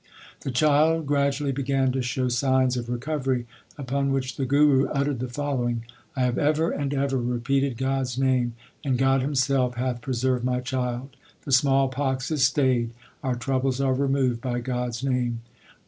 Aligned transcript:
1 0.01 0.07
The 0.45 0.49
child 0.51 1.05
gradually 1.05 1.51
began 1.51 1.91
to 1.91 2.01
show 2.01 2.27
signs 2.27 2.75
of 2.75 2.89
recovery, 2.89 3.45
upon 3.77 4.11
which 4.11 4.35
the 4.35 4.47
Guru 4.47 4.87
uttered 4.87 5.19
the 5.19 5.27
fol 5.27 5.57
lowing: 5.59 5.83
I 6.15 6.21
have 6.21 6.39
ever 6.39 6.71
and 6.71 6.91
ever 6.91 7.19
repeated 7.19 7.77
God 7.77 8.01
s 8.01 8.17
name, 8.17 8.53
And 8.83 8.97
God 8.97 9.21
Himself 9.21 9.75
hath 9.75 10.01
preserved 10.01 10.43
my 10.43 10.59
child. 10.59 11.15
The 11.45 11.51
small 11.51 11.87
pox 11.87 12.31
is 12.31 12.43
stayed; 12.43 12.95
Our 13.23 13.35
troubles 13.35 13.79
are 13.79 13.93
removed 13.93 14.41
by 14.41 14.59
God 14.59 14.89
s 14.89 15.03
name. 15.03 15.41